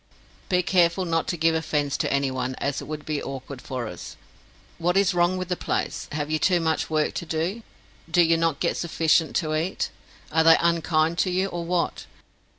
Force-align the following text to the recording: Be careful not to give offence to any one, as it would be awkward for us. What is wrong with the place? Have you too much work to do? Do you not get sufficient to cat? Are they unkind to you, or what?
Be 0.49 0.63
careful 0.63 1.05
not 1.05 1.27
to 1.27 1.37
give 1.37 1.53
offence 1.53 1.95
to 1.97 2.11
any 2.11 2.31
one, 2.31 2.55
as 2.55 2.81
it 2.81 2.85
would 2.85 3.05
be 3.05 3.21
awkward 3.21 3.61
for 3.61 3.85
us. 3.87 4.17
What 4.79 4.97
is 4.97 5.13
wrong 5.13 5.37
with 5.37 5.47
the 5.47 5.55
place? 5.55 6.07
Have 6.11 6.31
you 6.31 6.39
too 6.39 6.59
much 6.59 6.89
work 6.89 7.13
to 7.13 7.25
do? 7.27 7.61
Do 8.09 8.23
you 8.23 8.35
not 8.35 8.59
get 8.59 8.77
sufficient 8.77 9.35
to 9.35 9.51
cat? 9.53 9.91
Are 10.31 10.43
they 10.43 10.57
unkind 10.59 11.19
to 11.19 11.29
you, 11.29 11.49
or 11.49 11.63
what? 11.65 12.07